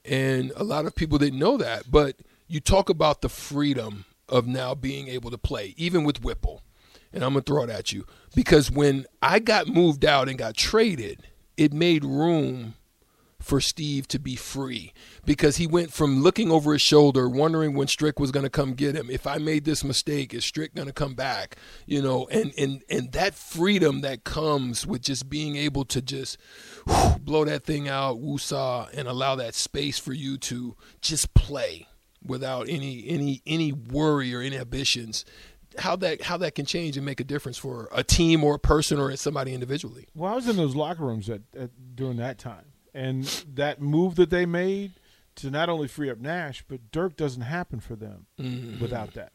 And 0.07 0.51
a 0.55 0.63
lot 0.63 0.85
of 0.85 0.95
people 0.95 1.17
didn't 1.17 1.39
know 1.39 1.57
that, 1.57 1.89
but 1.89 2.17
you 2.47 2.59
talk 2.59 2.89
about 2.89 3.21
the 3.21 3.29
freedom 3.29 4.05
of 4.29 4.47
now 4.47 4.75
being 4.75 5.07
able 5.07 5.31
to 5.31 5.37
play, 5.37 5.73
even 5.77 6.03
with 6.03 6.23
Whipple. 6.23 6.61
And 7.11 7.23
I'm 7.23 7.33
gonna 7.33 7.41
throw 7.43 7.63
it 7.63 7.69
at 7.69 7.91
you 7.93 8.05
because 8.35 8.69
when 8.69 9.05
I 9.21 9.39
got 9.39 9.67
moved 9.67 10.03
out 10.03 10.27
and 10.27 10.37
got 10.37 10.55
traded, 10.55 11.27
it 11.57 11.71
made 11.71 12.03
room 12.03 12.75
for 13.45 13.61
Steve 13.61 14.07
to 14.07 14.19
be 14.19 14.35
free 14.35 14.91
because 15.23 15.57
he 15.57 15.67
went 15.67 15.93
from 15.93 16.23
looking 16.23 16.51
over 16.51 16.73
his 16.73 16.81
shoulder, 16.81 17.29
wondering 17.29 17.75
when 17.75 17.87
Strick 17.87 18.19
was 18.19 18.31
going 18.31 18.43
to 18.43 18.49
come 18.49 18.73
get 18.73 18.95
him. 18.95 19.09
If 19.09 19.27
I 19.27 19.37
made 19.37 19.65
this 19.65 19.83
mistake, 19.83 20.33
is 20.33 20.43
Strick 20.43 20.73
going 20.73 20.87
to 20.87 20.93
come 20.93 21.13
back? 21.13 21.55
You 21.85 22.01
know, 22.01 22.27
and 22.31 22.53
and 22.57 22.83
and 22.89 23.11
that 23.11 23.35
freedom 23.35 24.01
that 24.01 24.23
comes 24.23 24.87
with 24.87 25.01
just 25.01 25.29
being 25.29 25.55
able 25.55 25.85
to 25.85 26.01
just 26.01 26.37
whew, 26.87 27.17
blow 27.19 27.45
that 27.45 27.63
thing 27.63 27.87
out, 27.87 28.17
woosah, 28.17 28.89
and 28.93 29.07
allow 29.07 29.35
that 29.35 29.53
space 29.53 29.99
for 29.99 30.13
you 30.13 30.37
to 30.39 30.75
just 31.01 31.33
play 31.35 31.87
without 32.25 32.67
any 32.67 33.05
any 33.07 33.41
any 33.45 33.71
worry 33.71 34.33
or 34.33 34.41
inhibitions. 34.41 35.23
How 35.77 35.95
that 35.97 36.23
how 36.23 36.37
that 36.37 36.55
can 36.55 36.65
change 36.65 36.97
and 36.97 37.05
make 37.05 37.19
a 37.19 37.23
difference 37.23 37.57
for 37.57 37.89
a 37.91 38.03
team 38.03 38.43
or 38.43 38.55
a 38.55 38.59
person 38.59 38.99
or 38.99 39.15
somebody 39.17 39.53
individually. 39.53 40.07
Well, 40.15 40.31
I 40.31 40.35
was 40.35 40.47
in 40.47 40.55
those 40.55 40.75
locker 40.75 41.03
rooms 41.03 41.29
at, 41.29 41.41
at 41.55 41.95
during 41.95 42.17
that 42.17 42.37
time, 42.39 42.65
and 42.95 43.25
that 43.53 43.81
move 43.81 44.15
that 44.15 44.29
they 44.29 44.45
made 44.45 44.93
to 45.35 45.51
not 45.51 45.67
only 45.67 45.87
free 45.87 46.09
up 46.09 46.17
Nash, 46.17 46.63
but 46.65 46.91
Dirk 46.91 47.17
doesn't 47.17 47.41
happen 47.41 47.81
for 47.81 47.95
them 47.97 48.25
without 48.79 49.13
that. 49.15 49.33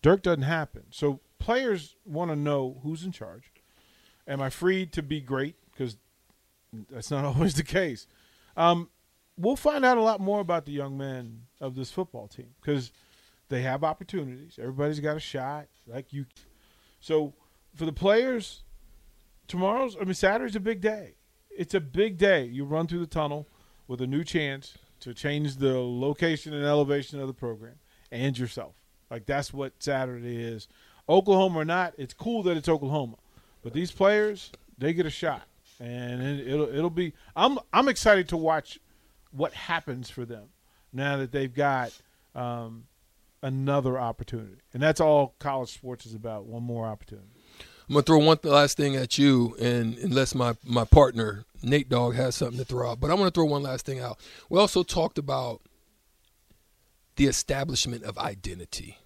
Dirk 0.00 0.22
doesn't 0.22 0.42
happen. 0.42 0.84
So 0.90 1.20
players 1.38 1.96
want 2.06 2.30
to 2.30 2.36
know 2.36 2.80
who's 2.82 3.04
in 3.04 3.12
charge. 3.12 3.52
Am 4.26 4.40
I 4.40 4.48
free 4.48 4.86
to 4.86 5.02
be 5.02 5.20
great? 5.20 5.56
Because 5.70 5.98
that's 6.90 7.10
not 7.10 7.24
always 7.36 7.54
the 7.54 7.62
case. 7.62 8.06
Um, 8.56 8.88
we'll 9.36 9.56
find 9.56 9.84
out 9.84 9.98
a 9.98 10.02
lot 10.02 10.18
more 10.18 10.40
about 10.40 10.64
the 10.64 10.72
young 10.72 10.96
men 10.96 11.42
of 11.60 11.74
this 11.74 11.90
football 11.90 12.26
team 12.26 12.54
because 12.60 12.90
they 13.50 13.60
have 13.60 13.84
opportunities. 13.84 14.58
Everybody's 14.58 15.00
got 15.00 15.18
a 15.18 15.20
shot, 15.20 15.66
like 15.86 16.10
you. 16.14 16.24
So 17.00 17.34
for 17.74 17.84
the 17.84 17.92
players, 17.92 18.62
tomorrow's 19.46 19.94
I 20.00 20.04
mean 20.04 20.14
Saturday's 20.14 20.56
a 20.56 20.60
big 20.60 20.80
day. 20.80 21.16
It's 21.56 21.74
a 21.74 21.80
big 21.80 22.18
day. 22.18 22.44
You 22.44 22.64
run 22.64 22.86
through 22.86 23.00
the 23.00 23.06
tunnel 23.06 23.48
with 23.86 24.00
a 24.00 24.06
new 24.06 24.24
chance 24.24 24.78
to 25.00 25.14
change 25.14 25.56
the 25.56 25.78
location 25.78 26.52
and 26.54 26.64
elevation 26.64 27.20
of 27.20 27.26
the 27.26 27.34
program 27.34 27.74
and 28.10 28.38
yourself. 28.38 28.74
Like 29.10 29.26
that's 29.26 29.52
what 29.52 29.72
Saturday 29.78 30.42
is. 30.42 30.68
Oklahoma 31.08 31.60
or 31.60 31.64
not, 31.64 31.94
it's 31.98 32.14
cool 32.14 32.42
that 32.44 32.56
it's 32.56 32.68
Oklahoma. 32.68 33.16
But 33.62 33.72
these 33.72 33.92
players, 33.92 34.50
they 34.78 34.92
get 34.92 35.06
a 35.06 35.10
shot. 35.10 35.42
And 35.80 36.22
it, 36.22 36.48
it'll 36.48 36.68
it'll 36.68 36.90
be 36.90 37.12
I'm 37.34 37.58
I'm 37.72 37.88
excited 37.88 38.28
to 38.28 38.36
watch 38.36 38.78
what 39.32 39.52
happens 39.52 40.08
for 40.08 40.24
them 40.24 40.44
now 40.92 41.16
that 41.16 41.32
they've 41.32 41.52
got 41.52 41.92
um, 42.34 42.84
another 43.42 43.98
opportunity. 43.98 44.56
And 44.72 44.82
that's 44.82 45.00
all 45.00 45.34
college 45.40 45.72
sports 45.72 46.06
is 46.06 46.14
about, 46.14 46.46
one 46.46 46.62
more 46.62 46.86
opportunity. 46.86 47.33
I'm 47.88 47.94
gonna 47.94 48.02
throw 48.02 48.18
one 48.18 48.38
last 48.44 48.76
thing 48.76 48.96
at 48.96 49.18
you, 49.18 49.56
and 49.60 49.96
unless 49.98 50.34
my 50.34 50.56
my 50.64 50.84
partner 50.84 51.44
Nate 51.62 51.88
Dogg 51.88 52.14
has 52.14 52.34
something 52.34 52.58
to 52.58 52.64
throw 52.64 52.90
out, 52.92 53.00
but 53.00 53.10
I'm 53.10 53.16
gonna 53.16 53.30
throw 53.30 53.44
one 53.44 53.62
last 53.62 53.86
thing 53.86 54.00
out. 54.00 54.18
We 54.48 54.58
also 54.58 54.82
talked 54.82 55.18
about 55.18 55.60
the 57.16 57.26
establishment 57.26 58.04
of 58.04 58.18
identity. 58.18 58.98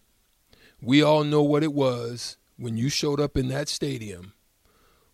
We 0.80 1.02
all 1.02 1.24
know 1.24 1.42
what 1.42 1.62
it 1.62 1.72
was 1.72 2.36
when 2.56 2.76
you 2.76 2.88
showed 2.88 3.20
up 3.20 3.36
in 3.36 3.48
that 3.48 3.68
stadium. 3.68 4.32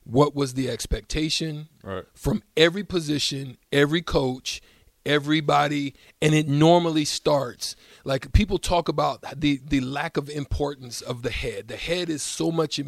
What 0.04 0.34
was 0.34 0.54
the 0.54 0.68
expectation 0.68 1.68
right? 1.82 2.04
from 2.14 2.42
every 2.56 2.84
position, 2.84 3.56
every 3.72 4.02
coach, 4.02 4.60
everybody, 5.06 5.94
and 6.20 6.34
it 6.34 6.46
normally 6.46 7.06
starts 7.06 7.74
like 8.04 8.32
people 8.32 8.58
talk 8.58 8.88
about 8.88 9.24
the 9.40 9.60
the 9.66 9.80
lack 9.80 10.16
of 10.16 10.28
importance 10.28 11.00
of 11.00 11.22
the 11.22 11.30
head. 11.30 11.68
The 11.68 11.76
head 11.76 12.10
is 12.10 12.22
so 12.22 12.52
much 12.52 12.78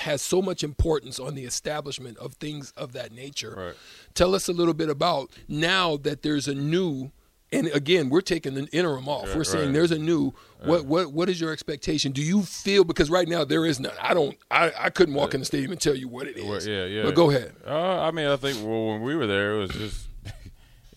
has 0.00 0.22
so 0.22 0.40
much 0.42 0.62
importance 0.62 1.18
on 1.18 1.34
the 1.34 1.44
establishment 1.44 2.18
of 2.18 2.34
things 2.34 2.72
of 2.76 2.92
that 2.92 3.12
nature. 3.12 3.54
Right. 3.56 3.74
Tell 4.14 4.34
us 4.34 4.48
a 4.48 4.52
little 4.52 4.74
bit 4.74 4.88
about 4.88 5.30
now 5.48 5.96
that 5.98 6.22
there's 6.22 6.48
a 6.48 6.54
new 6.54 7.12
and 7.52 7.66
again, 7.68 8.10
we're 8.10 8.20
taking 8.20 8.54
the 8.54 8.66
interim 8.66 9.08
off. 9.08 9.28
Right, 9.28 9.36
we're 9.36 9.44
saying 9.44 9.66
right. 9.66 9.74
there's 9.74 9.90
a 9.90 9.98
new. 9.98 10.32
What 10.64 10.84
what 10.84 11.12
what 11.12 11.28
is 11.28 11.40
your 11.40 11.52
expectation? 11.52 12.12
Do 12.12 12.22
you 12.22 12.42
feel 12.42 12.84
because 12.84 13.10
right 13.10 13.26
now 13.26 13.44
there 13.44 13.66
is 13.66 13.80
none. 13.80 13.92
I 14.00 14.14
don't. 14.14 14.36
I, 14.50 14.72
I 14.78 14.90
couldn't 14.90 15.14
walk 15.14 15.34
in 15.34 15.40
the 15.40 15.46
stadium 15.46 15.72
and 15.72 15.80
tell 15.80 15.96
you 15.96 16.06
what 16.06 16.28
it 16.28 16.36
is. 16.36 16.44
Well, 16.44 16.62
yeah, 16.62 16.84
yeah. 16.84 17.02
But 17.02 17.14
go 17.14 17.30
ahead. 17.30 17.54
Uh, 17.66 18.02
I 18.02 18.10
mean, 18.12 18.26
I 18.26 18.36
think 18.36 18.58
well, 18.58 18.88
when 18.88 19.02
we 19.02 19.16
were 19.16 19.26
there, 19.26 19.54
it 19.54 19.58
was 19.58 19.70
just 19.70 20.06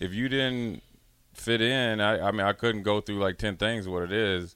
if 0.00 0.12
you 0.12 0.28
didn't 0.28 0.82
fit 1.32 1.60
in, 1.60 2.00
I, 2.00 2.28
I 2.28 2.30
mean, 2.30 2.46
I 2.46 2.52
couldn't 2.52 2.82
go 2.82 3.00
through 3.00 3.18
like 3.18 3.38
ten 3.38 3.56
things 3.56 3.88
what 3.88 4.02
it 4.04 4.12
is, 4.12 4.54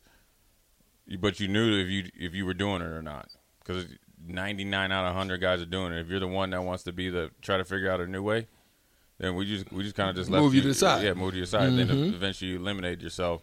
but 1.19 1.41
you 1.41 1.49
knew 1.49 1.81
if 1.81 1.89
you 1.89 2.11
if 2.15 2.35
you 2.35 2.47
were 2.47 2.55
doing 2.55 2.81
it 2.81 2.89
or 2.89 3.03
not 3.03 3.29
because 3.59 3.87
ninety 4.29 4.65
nine 4.65 4.93
out 4.93 5.07
of 5.07 5.15
hundred 5.15 5.41
guys 5.41 5.61
are 5.61 5.67
doing 5.67 5.93
it. 5.93 6.01
If 6.01 6.09
you're 6.09 6.21
the 6.21 6.29
one 6.29 6.51
that 6.51 6.63
wants 6.63 6.85
to 6.85 6.93
be 6.93 7.11
the 7.11 7.31
try 7.43 7.57
to 7.57 7.65
figure 7.65 7.91
out 7.91 8.01
a 8.01 8.07
new 8.07 8.23
way, 8.23 8.47
then 9.19 9.35
we 9.35 9.47
just 9.47 9.73
we 9.73 9.83
just 9.83 9.97
kind 9.97 10.11
of 10.11 10.17
just 10.17 10.31
left 10.31 10.43
Move 10.43 10.55
you 10.55 10.63
to 10.63 10.69
the 10.69 10.75
side. 10.75 11.05
Yeah, 11.05 11.15
move 11.15 11.33
to 11.33 11.37
your 11.37 11.47
side. 11.47 11.73
Then 11.73 11.91
eventually 11.91 12.53
you 12.53 12.57
eliminate 12.59 13.01
yourself. 13.01 13.43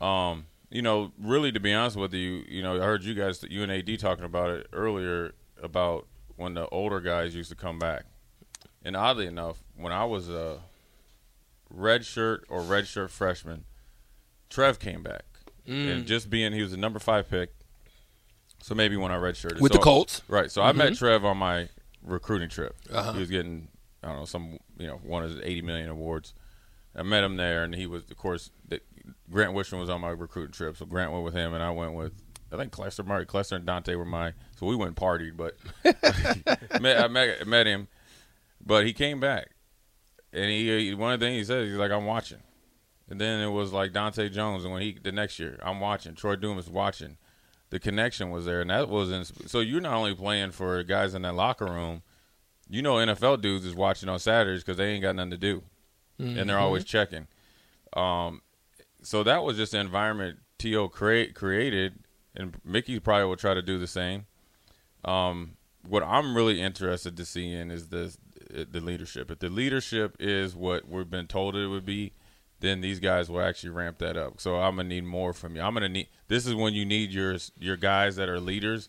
Um, 0.00 0.46
you 0.70 0.82
know, 0.82 1.12
really, 1.20 1.52
to 1.52 1.60
be 1.60 1.72
honest 1.72 1.96
with 1.96 2.14
you, 2.14 2.44
you 2.48 2.62
know, 2.62 2.76
I 2.76 2.84
heard 2.84 3.04
you 3.04 3.14
guys, 3.14 3.44
you 3.48 3.62
and 3.62 3.70
AD 3.70 3.98
talking 4.00 4.24
about 4.24 4.50
it 4.50 4.66
earlier 4.72 5.32
about 5.62 6.06
when 6.36 6.54
the 6.54 6.68
older 6.68 7.00
guys 7.00 7.34
used 7.34 7.50
to 7.50 7.56
come 7.56 7.78
back. 7.78 8.04
And 8.84 8.96
oddly 8.96 9.26
enough, 9.26 9.62
when 9.76 9.92
I 9.92 10.04
was 10.04 10.28
a 10.28 10.60
red 11.70 12.04
shirt 12.04 12.44
or 12.48 12.60
red 12.60 12.86
shirt 12.86 13.10
freshman, 13.10 13.64
Trev 14.50 14.78
came 14.78 15.02
back. 15.02 15.24
Mm. 15.66 15.92
And 15.92 16.06
just 16.06 16.28
being, 16.28 16.52
he 16.52 16.62
was 16.62 16.72
the 16.72 16.76
number 16.76 16.98
five 16.98 17.30
pick. 17.30 17.53
So 18.64 18.74
maybe 18.74 18.96
when 18.96 19.12
I 19.12 19.16
redshirted. 19.16 19.60
With 19.60 19.72
so, 19.72 19.78
the 19.78 19.84
Colts? 19.84 20.20
Mm-hmm. 20.20 20.32
Right. 20.32 20.50
So 20.50 20.62
I 20.62 20.72
met 20.72 20.96
Trev 20.96 21.22
on 21.22 21.36
my 21.36 21.68
recruiting 22.02 22.48
trip. 22.48 22.74
Uh-huh. 22.90 23.12
He 23.12 23.20
was 23.20 23.28
getting, 23.28 23.68
I 24.02 24.08
don't 24.08 24.20
know, 24.20 24.24
some, 24.24 24.56
you 24.78 24.86
know, 24.86 24.96
one 25.04 25.22
of 25.22 25.28
his 25.28 25.40
80 25.40 25.60
million 25.60 25.90
awards. 25.90 26.32
I 26.96 27.02
met 27.02 27.24
him 27.24 27.36
there, 27.36 27.62
and 27.62 27.74
he 27.74 27.86
was, 27.86 28.10
of 28.10 28.16
course, 28.16 28.52
the, 28.66 28.80
Grant 29.30 29.52
Wistrom 29.52 29.80
was 29.80 29.90
on 29.90 30.00
my 30.00 30.08
recruiting 30.08 30.52
trip, 30.52 30.78
so 30.78 30.86
Grant 30.86 31.12
went 31.12 31.24
with 31.24 31.34
him, 31.34 31.52
and 31.52 31.62
I 31.62 31.72
went 31.72 31.92
with 31.92 32.14
I 32.50 32.56
think 32.56 32.72
Clester, 32.72 33.02
Murray, 33.02 33.26
Clester, 33.26 33.56
and 33.56 33.66
Dante 33.66 33.96
were 33.96 34.06
my. 34.06 34.32
So 34.58 34.64
we 34.64 34.76
went 34.76 34.88
and 34.88 34.96
partied, 34.96 35.36
but 35.36 35.56
met, 36.80 37.04
I 37.04 37.08
met, 37.08 37.46
met 37.46 37.66
him, 37.66 37.88
but 38.64 38.86
he 38.86 38.94
came 38.94 39.20
back, 39.20 39.50
and 40.32 40.46
he, 40.46 40.86
he 40.86 40.94
one 40.94 41.12
of 41.12 41.20
the 41.20 41.26
things 41.26 41.36
he 41.36 41.44
said 41.44 41.66
he's 41.66 41.76
like 41.76 41.90
I'm 41.90 42.06
watching, 42.06 42.40
and 43.10 43.20
then 43.20 43.40
it 43.40 43.50
was 43.50 43.74
like 43.74 43.92
Donta 43.92 44.32
Jones, 44.32 44.64
and 44.64 44.72
when 44.72 44.80
he 44.80 44.96
the 45.02 45.12
next 45.12 45.38
year 45.38 45.58
I'm 45.62 45.80
watching, 45.80 46.14
Troy 46.14 46.36
Dumas 46.36 46.70
watching, 46.70 47.18
the 47.74 47.80
connection 47.80 48.30
was 48.30 48.44
there, 48.44 48.60
and 48.60 48.70
that 48.70 48.88
wasn't. 48.88 49.50
so 49.50 49.58
you're 49.58 49.80
not 49.80 49.94
only 49.94 50.14
playing 50.14 50.52
for 50.52 50.80
guys 50.84 51.12
in 51.12 51.22
that 51.22 51.34
locker 51.34 51.64
room, 51.64 52.02
you 52.68 52.80
know 52.82 52.94
NFL 52.94 53.42
dudes 53.42 53.64
is 53.64 53.74
watching 53.74 54.08
on 54.08 54.20
Saturdays 54.20 54.62
because 54.62 54.76
they 54.76 54.92
ain't 54.92 55.02
got 55.02 55.16
nothing 55.16 55.32
to 55.32 55.36
do, 55.36 55.64
mm-hmm. 56.20 56.38
and 56.38 56.48
they're 56.48 56.60
always 56.60 56.84
checking. 56.84 57.26
Um, 57.94 58.42
so 59.02 59.24
that 59.24 59.42
was 59.42 59.56
just 59.56 59.72
the 59.72 59.80
environment 59.80 60.38
To 60.58 60.88
create 60.88 61.34
created, 61.34 61.98
and 62.36 62.54
Mickey 62.64 63.00
probably 63.00 63.26
will 63.26 63.36
try 63.36 63.54
to 63.54 63.62
do 63.62 63.80
the 63.80 63.88
same. 63.88 64.26
Um, 65.04 65.56
what 65.84 66.04
I'm 66.04 66.36
really 66.36 66.62
interested 66.62 67.16
to 67.16 67.24
see 67.24 67.52
in 67.52 67.72
is 67.72 67.88
the 67.88 68.16
the 68.50 68.80
leadership. 68.80 69.32
If 69.32 69.40
the 69.40 69.48
leadership 69.48 70.16
is 70.20 70.54
what 70.54 70.88
we've 70.88 71.10
been 71.10 71.26
told 71.26 71.56
it 71.56 71.66
would 71.66 71.84
be, 71.84 72.12
then 72.60 72.82
these 72.82 73.00
guys 73.00 73.28
will 73.28 73.40
actually 73.40 73.70
ramp 73.70 73.98
that 73.98 74.16
up. 74.16 74.40
So 74.40 74.58
I'm 74.60 74.76
gonna 74.76 74.90
need 74.90 75.06
more 75.06 75.32
from 75.32 75.56
you. 75.56 75.62
I'm 75.62 75.74
gonna 75.74 75.88
need. 75.88 76.06
This 76.28 76.46
is 76.46 76.54
when 76.54 76.74
you 76.74 76.84
need 76.84 77.10
your 77.10 77.36
your 77.58 77.76
guys 77.76 78.16
that 78.16 78.28
are 78.28 78.40
leaders. 78.40 78.88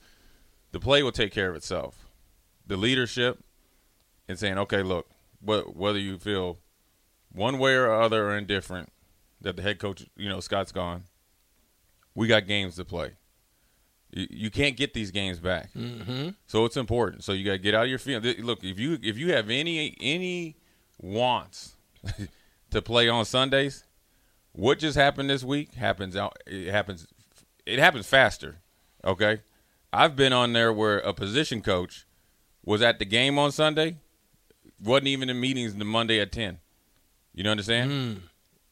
The 0.71 0.79
play 0.79 1.03
will 1.03 1.11
take 1.11 1.31
care 1.31 1.49
of 1.49 1.55
itself. 1.55 2.05
The 2.67 2.77
leadership 2.77 3.43
and 4.27 4.37
saying, 4.37 4.57
okay, 4.57 4.81
look, 4.83 5.07
what, 5.39 5.75
whether 5.75 5.99
you 5.99 6.17
feel 6.17 6.57
one 7.31 7.59
way 7.59 7.75
or 7.75 7.93
other 7.93 8.29
or 8.29 8.37
indifferent 8.37 8.91
that 9.41 9.55
the 9.55 9.61
head 9.61 9.79
coach, 9.79 10.05
you 10.15 10.29
know, 10.29 10.39
Scott's 10.39 10.71
gone, 10.71 11.03
we 12.13 12.27
got 12.27 12.47
games 12.47 12.75
to 12.77 12.85
play. 12.85 13.11
You, 14.11 14.27
you 14.29 14.51
can't 14.51 14.77
get 14.77 14.93
these 14.93 15.11
games 15.11 15.39
back, 15.39 15.71
mm-hmm. 15.73 16.29
so 16.47 16.65
it's 16.65 16.77
important. 16.77 17.23
So 17.23 17.33
you 17.33 17.45
got 17.45 17.51
to 17.53 17.57
get 17.57 17.75
out 17.75 17.83
of 17.83 17.89
your 17.89 17.99
field. 17.99 18.25
Look, 18.39 18.63
if 18.63 18.79
you 18.79 18.97
if 19.01 19.17
you 19.17 19.33
have 19.33 19.49
any 19.49 19.95
any 19.99 20.55
wants 20.99 21.75
to 22.71 22.81
play 22.81 23.09
on 23.09 23.25
Sundays, 23.25 23.83
what 24.53 24.79
just 24.79 24.97
happened 24.97 25.29
this 25.29 25.43
week 25.43 25.73
happens 25.73 26.15
out. 26.15 26.37
It 26.47 26.71
happens. 26.71 27.07
It 27.65 27.79
happens 27.79 28.07
faster. 28.07 28.57
Okay, 29.03 29.41
I've 29.91 30.15
been 30.15 30.33
on 30.33 30.53
there 30.53 30.73
where 30.73 30.99
a 30.99 31.13
position 31.13 31.61
coach 31.61 32.05
was 32.63 32.81
at 32.81 32.99
the 32.99 33.05
game 33.05 33.37
on 33.37 33.51
Sunday, 33.51 33.97
wasn't 34.81 35.07
even 35.07 35.29
in 35.29 35.39
meetings 35.39 35.75
the 35.75 35.85
Monday 35.85 36.19
at 36.19 36.31
ten. 36.31 36.59
You 37.33 37.43
know 37.43 37.51
understand? 37.51 37.91
Mm. 37.91 38.17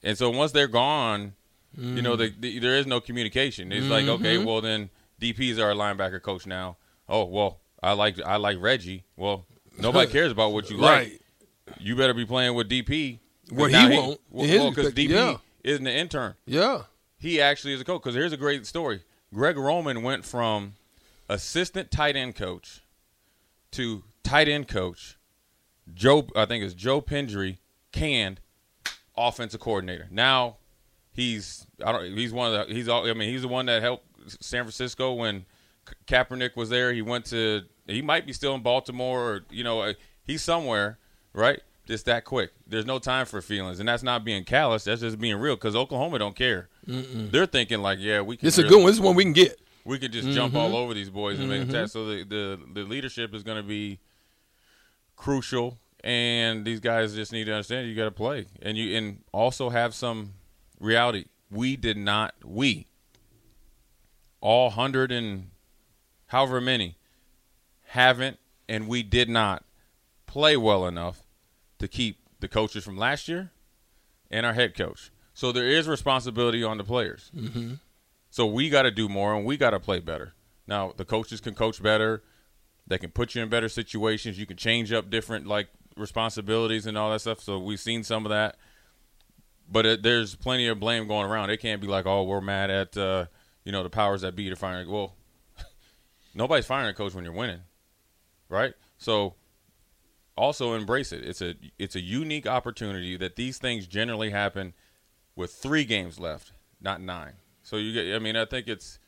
And 0.04 0.18
so 0.18 0.30
once 0.30 0.52
they're 0.52 0.68
gone, 0.68 1.34
mm. 1.78 1.96
you 1.96 2.02
know, 2.02 2.16
the, 2.16 2.34
the, 2.38 2.60
there 2.60 2.78
is 2.78 2.88
no 2.88 3.00
communication. 3.00 3.72
It's 3.72 3.84
mm-hmm. 3.84 3.92
like, 3.92 4.08
okay, 4.08 4.38
well 4.38 4.62
then 4.62 4.90
DP's 5.22 5.60
our 5.60 5.72
linebacker 5.72 6.22
coach 6.22 6.46
now. 6.46 6.78
Oh 7.08 7.26
well, 7.26 7.60
I 7.82 7.94
like 7.94 8.22
I 8.22 8.38
like 8.38 8.58
Reggie. 8.60 9.04
Well, 9.16 9.46
nobody 9.78 10.12
cares 10.12 10.32
about 10.32 10.54
what 10.54 10.70
you 10.70 10.82
right. 10.82 11.12
like. 11.12 11.20
You 11.80 11.96
better 11.96 12.14
be 12.14 12.26
playing 12.26 12.56
with 12.56 12.70
DP. 12.70 13.20
Well, 13.52 13.68
he, 13.68 13.78
he 13.78 13.98
won't. 13.98 14.22
Well, 14.30 14.70
because 14.70 14.94
DP 14.94 15.10
yeah. 15.10 15.38
isn't 15.64 15.86
an 15.86 15.94
intern. 15.94 16.36
Yeah, 16.46 16.84
he 17.24 17.40
actually 17.40 17.74
is 17.74 17.80
a 17.80 17.86
coach. 17.86 18.04
Because 18.04 18.16
here's 18.16 18.34
a 18.34 18.38
great 18.38 18.68
story. 18.68 19.02
Greg 19.34 19.58
Roman 19.58 20.04
went 20.04 20.26
from 20.26 20.74
assistant 21.30 21.90
tight 21.90 22.18
end 22.18 22.36
coach 22.36 22.82
to 23.72 24.04
tight 24.24 24.50
end 24.50 24.68
coach. 24.68 25.18
Joe, 25.94 26.28
I 26.36 26.46
think 26.46 26.64
it's 26.64 26.74
Joe 26.74 27.02
Pendry, 27.02 27.58
canned 27.94 28.42
offensive 29.18 29.62
coordinator. 29.62 30.08
Now 30.12 30.58
he's 31.14 31.66
I 31.84 31.94
don't 31.94 32.18
he's 32.18 32.34
one 32.34 32.54
of 32.54 32.68
the 32.68 32.74
he's 32.74 32.90
all 32.90 33.10
I 33.10 33.14
mean 33.14 33.30
he's 33.30 33.44
the 33.44 33.48
one 33.48 33.68
that 33.68 33.82
helped 33.82 34.06
San 34.42 34.64
Francisco 34.64 35.14
when 35.14 35.46
Kaepernick 36.06 36.58
was 36.58 36.70
there. 36.70 36.92
He 36.92 37.02
went 37.02 37.26
to 37.28 37.62
he 37.88 38.02
might 38.02 38.26
be 38.26 38.34
still 38.34 38.54
in 38.54 38.62
Baltimore 38.62 39.22
or 39.22 39.42
you 39.50 39.64
know 39.64 39.82
uh, 39.82 39.94
he's 40.26 40.44
somewhere 40.44 41.00
right. 41.34 41.62
Just 41.86 42.06
that 42.06 42.24
quick. 42.24 42.52
There's 42.66 42.86
no 42.86 42.98
time 42.98 43.26
for 43.26 43.42
feelings, 43.42 43.80
and 43.80 43.90
that's 43.90 44.04
not 44.04 44.24
being 44.24 44.46
callous. 44.46 44.86
That's 44.86 45.02
just 45.02 45.20
being 45.20 45.36
real. 45.36 45.56
Because 45.56 45.76
Oklahoma 45.76 46.18
don't 46.18 46.36
care. 46.36 46.70
Mm-mm. 46.88 47.30
They're 47.30 47.46
thinking 47.46 47.82
like, 47.82 48.00
yeah, 48.00 48.22
we. 48.22 48.38
can 48.38 48.46
This 48.46 48.58
is 48.58 48.66
a 48.66 48.68
good 48.68 48.78
one. 48.78 48.86
This 48.86 48.96
is 48.96 49.02
one 49.02 49.16
we 49.16 49.24
can 49.24 49.34
get. 49.34 49.60
We 49.84 50.00
could 50.00 50.14
just 50.14 50.28
mm-hmm. 50.28 50.36
jump 50.36 50.56
all 50.56 50.78
over 50.78 50.94
these 50.94 51.10
boys 51.10 51.40
and 51.40 51.50
mm-hmm. 51.50 51.60
make 51.60 51.70
them 51.70 51.88
So 51.88 52.06
the, 52.06 52.24
the 52.24 52.60
the 52.74 52.84
leadership 52.84 53.34
is 53.34 53.44
going 53.44 53.58
to 53.58 53.68
be 53.68 54.00
crucial 55.18 55.78
and 56.04 56.66
these 56.66 56.80
guys 56.80 57.16
just 57.16 57.32
need 57.32 57.46
to 57.46 57.54
understand 57.54 57.88
you 57.88 57.96
got 57.96 58.06
to 58.06 58.12
play, 58.12 58.46
and 58.62 58.78
you 58.78 58.98
and 58.98 59.24
also 59.32 59.70
have 59.70 59.96
some 59.96 60.34
reality. 60.80 61.26
We 61.50 61.76
did 61.76 61.98
not. 61.98 62.36
We 62.44 62.88
all 64.42 64.70
hundred 64.70 65.12
and 65.12 65.52
however 66.28 66.60
many 66.60 66.98
haven't, 67.88 68.38
and 68.68 68.88
we 68.88 69.02
did 69.02 69.30
not 69.30 69.64
play 70.26 70.58
well 70.58 70.86
enough 70.86 71.23
to 71.84 71.88
keep 71.90 72.18
the 72.40 72.48
coaches 72.48 72.86
from 72.86 72.98
last 72.98 73.28
year 73.28 73.52
and 74.32 74.46
our 74.46 74.54
head 74.54 74.74
coach. 74.74 75.12
So 75.34 75.52
there 75.52 75.68
is 75.68 75.86
responsibility 75.86 76.64
on 76.64 76.78
the 76.78 76.84
players. 76.86 77.30
Mm-hmm. 77.36 77.74
So 78.30 78.46
we 78.46 78.70
got 78.70 78.84
to 78.84 78.92
do 78.92 79.10
more, 79.10 79.36
and 79.36 79.46
we 79.46 79.58
got 79.58 79.72
to 79.72 79.82
play 79.82 80.00
better. 80.00 80.34
Now 80.66 80.94
the 80.96 81.04
coaches 81.04 81.42
can 81.42 81.56
coach 81.56 81.84
better. 81.84 82.24
They 82.88 82.98
can 82.98 83.12
put 83.12 83.36
you 83.36 83.44
in 83.44 83.50
better 83.50 83.68
situations. 83.68 84.40
You 84.40 84.46
can 84.46 84.56
change 84.56 84.94
up 84.94 85.10
different 85.10 85.46
like 85.46 85.68
responsibilities 85.98 86.86
and 86.86 86.98
all 86.98 87.12
that 87.12 87.20
stuff. 87.20 87.42
So 87.42 87.60
we've 87.60 87.82
seen 87.82 88.04
some 88.04 88.26
of 88.26 88.30
that, 88.30 88.56
but 89.70 89.86
it, 89.86 90.04
there's 90.04 90.36
plenty 90.36 90.68
of 90.70 90.80
blame 90.80 91.06
going 91.06 91.30
around. 91.30 91.50
It 91.50 91.58
can't 91.58 91.82
be 91.82 91.88
like, 91.88 92.06
oh, 92.06 92.24
we're 92.24 92.40
mad 92.40 92.70
at 92.70 92.96
uh, 92.96 93.26
you 93.66 93.74
know 93.74 93.84
the 93.84 93.90
powers 93.90 94.22
that 94.22 94.38
be 94.38 94.50
to 94.50 94.56
firing. 94.56 94.90
Well, 94.90 95.16
nobody's 96.34 96.66
firing 96.66 96.88
a 96.88 96.94
coach 96.94 97.14
when 97.14 97.26
you're 97.26 97.34
winning, 97.34 97.62
right? 98.48 98.74
So 98.98 99.36
also 100.38 100.74
embrace 100.74 101.12
it. 101.12 101.24
It's 101.24 101.42
a 101.42 101.56
it's 101.78 101.96
a 101.96 102.02
unique 102.02 102.48
opportunity 102.48 103.18
that 103.18 103.36
these 103.36 103.58
things 103.58 103.88
generally 103.88 104.32
happen 104.32 104.74
with 105.36 105.54
three 105.54 105.86
games 105.86 106.20
left, 106.20 106.52
not 106.82 107.02
nine. 107.02 107.34
So 107.64 107.78
you 107.78 107.94
get. 107.94 108.16
I 108.16 108.20
mean, 108.20 108.36
I 108.36 108.46
think 108.46 108.68
it's 108.68 109.00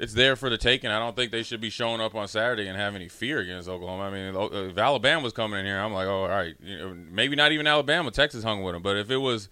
it's 0.00 0.14
there 0.14 0.34
for 0.34 0.48
the 0.48 0.56
taking. 0.56 0.90
I 0.90 0.98
don't 0.98 1.14
think 1.14 1.30
they 1.30 1.42
should 1.42 1.60
be 1.60 1.70
showing 1.70 2.00
up 2.00 2.14
on 2.14 2.26
Saturday 2.26 2.66
and 2.66 2.76
have 2.76 2.94
any 2.94 3.08
fear 3.08 3.38
against 3.38 3.68
Oklahoma. 3.68 4.04
I 4.04 4.10
mean, 4.10 4.70
if 4.70 4.78
Alabama 4.78 5.22
was 5.22 5.34
coming 5.34 5.60
in 5.60 5.66
here, 5.66 5.78
I'm 5.78 5.92
like, 5.92 6.06
oh, 6.06 6.22
all 6.22 6.28
right, 6.28 6.54
you 6.62 6.78
know, 6.78 6.94
maybe 6.94 7.36
not 7.36 7.52
even 7.52 7.66
Alabama. 7.66 8.10
Texas 8.10 8.42
hung 8.42 8.62
with 8.62 8.74
them, 8.74 8.82
but 8.82 8.96
if 8.96 9.10
it 9.10 9.18
was 9.18 9.50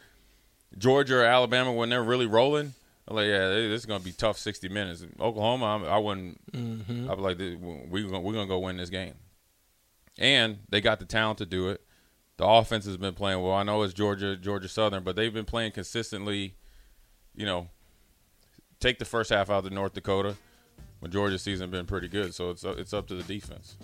Georgia 0.77 1.19
or 1.19 1.25
Alabama 1.25 1.73
when 1.73 1.91
they're 1.91 2.03
really 2.03 2.27
rolling, 2.27 2.73
I'm 3.07 3.17
like, 3.17 3.27
yeah, 3.27 3.49
this 3.49 3.81
is 3.81 3.87
gonna 3.87 4.03
be 4.03 4.13
tough 4.13 4.39
60 4.39 4.69
minutes. 4.71 5.05
Oklahoma, 5.21 5.67
I'm, 5.67 5.85
I 5.85 5.99
would 5.99 6.19
not 6.19 6.35
mm-hmm. 6.53 7.11
I'd 7.11 7.17
be 7.17 7.23
like, 7.23 7.39
we're 7.91 8.05
gonna, 8.05 8.21
we're 8.21 8.33
gonna 8.33 8.47
go 8.47 8.59
win 8.59 8.79
this 8.79 8.91
game, 8.91 9.15
and 10.19 10.59
they 10.69 10.81
got 10.81 10.99
the 10.99 11.05
talent 11.05 11.39
to 11.39 11.47
do 11.47 11.69
it. 11.69 11.83
The 12.37 12.47
offense 12.47 12.85
has 12.85 12.97
been 12.97 13.15
playing 13.15 13.43
well. 13.43 13.55
I 13.55 13.63
know 13.63 13.83
it's 13.83 13.95
Georgia, 13.95 14.37
Georgia 14.37 14.69
Southern, 14.69 15.03
but 15.03 15.17
they've 15.17 15.33
been 15.33 15.45
playing 15.45 15.73
consistently. 15.73 16.55
You 17.35 17.47
know, 17.47 17.69
take 18.81 18.99
the 18.99 19.05
first 19.05 19.31
half 19.31 19.51
out 19.51 19.65
of 19.65 19.73
North 19.73 19.95
Dakota. 19.95 20.37
When 21.01 21.13
Georgia's 21.13 21.43
season 21.43 21.71
been 21.71 21.87
pretty 21.87 22.09
good, 22.09 22.35
so 22.35 22.51
it's 22.51 22.65
it's 22.65 22.93
up 22.93 23.07
to 23.07 23.15
the 23.15 23.23
defense. 23.23 23.77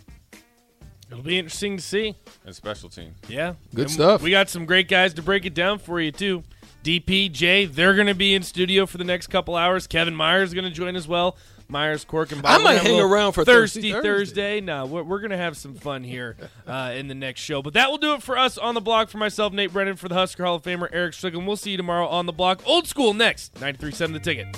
It'll 1.10 1.22
be 1.22 1.38
interesting 1.38 1.76
to 1.76 1.82
see. 1.82 2.16
And 2.44 2.54
special 2.54 2.88
team. 2.88 3.14
Yeah. 3.28 3.54
Good 3.74 3.82
and 3.82 3.90
stuff. 3.90 4.22
We 4.22 4.30
got 4.30 4.48
some 4.48 4.64
great 4.64 4.88
guys 4.88 5.14
to 5.14 5.22
break 5.22 5.44
it 5.44 5.54
down 5.54 5.78
for 5.78 6.00
you, 6.00 6.10
too. 6.10 6.42
DP, 6.82 7.30
Jay, 7.30 7.66
they're 7.66 7.94
going 7.94 8.06
to 8.06 8.14
be 8.14 8.34
in 8.34 8.42
studio 8.42 8.84
for 8.86 8.98
the 8.98 9.04
next 9.04 9.28
couple 9.28 9.54
hours. 9.54 9.86
Kevin 9.86 10.14
Myers 10.14 10.50
is 10.50 10.54
going 10.54 10.64
to 10.64 10.70
join 10.70 10.96
as 10.96 11.06
well. 11.06 11.36
Myers, 11.68 12.04
Cork, 12.04 12.32
and 12.32 12.42
Bob. 12.42 12.60
I 12.60 12.62
might 12.62 12.82
hang 12.82 13.00
around 13.00 13.32
for 13.32 13.44
Thirsty 13.44 13.92
Thursday. 13.92 14.08
Thursday. 14.08 14.60
No, 14.60 14.86
we're, 14.86 15.02
we're 15.02 15.20
going 15.20 15.30
to 15.30 15.36
have 15.36 15.56
some 15.56 15.74
fun 15.74 16.04
here 16.04 16.36
uh, 16.66 16.92
in 16.94 17.08
the 17.08 17.14
next 17.14 17.40
show. 17.40 17.62
But 17.62 17.74
that 17.74 17.90
will 17.90 17.98
do 17.98 18.14
it 18.14 18.22
for 18.22 18.36
us 18.38 18.58
on 18.58 18.74
the 18.74 18.80
block. 18.80 19.08
For 19.08 19.18
myself, 19.18 19.52
Nate 19.52 19.72
Brennan, 19.72 19.96
for 19.96 20.08
the 20.08 20.14
Husker 20.14 20.44
Hall 20.44 20.56
of 20.56 20.62
Famer, 20.62 20.88
Erick 20.92 21.14
Strickland. 21.14 21.46
We'll 21.46 21.56
see 21.56 21.72
you 21.72 21.76
tomorrow 21.76 22.06
on 22.06 22.26
the 22.26 22.32
block. 22.32 22.62
Old 22.66 22.86
school 22.86 23.14
next. 23.14 23.54
93.7 23.54 24.12
The 24.12 24.20
Ticket. 24.20 24.56